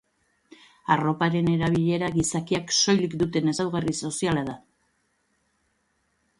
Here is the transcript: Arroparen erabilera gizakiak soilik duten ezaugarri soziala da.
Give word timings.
Arroparen 0.95 1.49
erabilera 1.55 2.09
gizakiak 2.15 2.75
soilik 2.79 3.15
duten 3.25 3.53
ezaugarri 3.55 3.97
soziala 4.09 4.47
da. 4.51 4.59